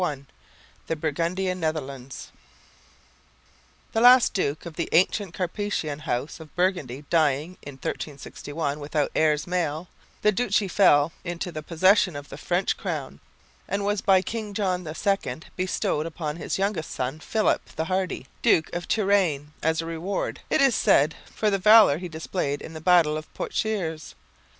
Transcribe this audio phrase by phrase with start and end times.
[0.01, 2.31] 444 CHAPTER I THE BURGUNDIAN NETHERLANDS
[3.91, 9.45] The last duke of the ancient Capetian house of Burgundy dying in 1361 without heirs
[9.45, 9.89] male,
[10.23, 13.19] the duchy fell into the possession of the French crown,
[13.67, 18.73] and was by King John II bestowed upon his youngest son, Philip the Hardy, Duke
[18.75, 22.81] of Touraine, as a reward, it is said, for the valour he displayed in the
[22.81, 24.15] battle of Poictiers.